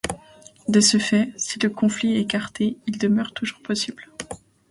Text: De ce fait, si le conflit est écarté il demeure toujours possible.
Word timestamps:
De 0.67 0.79
ce 0.79 0.97
fait, 0.97 1.31
si 1.37 1.59
le 1.59 1.69
conflit 1.69 2.15
est 2.17 2.21
écarté 2.21 2.75
il 2.87 2.97
demeure 2.97 3.33
toujours 3.35 3.59
possible. 3.61 4.09